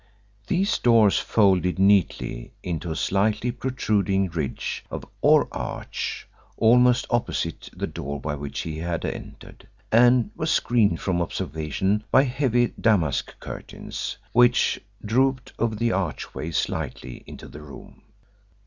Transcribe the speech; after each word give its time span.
These 0.47 0.79
doors 0.79 1.19
folded 1.19 1.77
neatly 1.77 2.53
into 2.63 2.89
a 2.89 2.95
slightly 2.95 3.51
protruding 3.51 4.29
ridge 4.29 4.83
or 5.21 5.47
arch 5.51 6.27
almost 6.57 7.05
opposite 7.11 7.69
the 7.71 7.85
door 7.85 8.19
by 8.19 8.33
which 8.33 8.61
he 8.61 8.79
had 8.79 9.05
entered, 9.05 9.67
and 9.91 10.31
were 10.35 10.47
screened 10.47 11.01
from 11.01 11.21
observation 11.21 12.03
by 12.09 12.23
heavy 12.23 12.73
damask 12.81 13.39
curtains, 13.39 14.17
which 14.31 14.81
drooped 15.05 15.53
over 15.59 15.75
the 15.75 15.91
archway 15.91 16.49
slightly 16.49 17.23
into 17.27 17.47
the 17.47 17.61
room. 17.61 18.01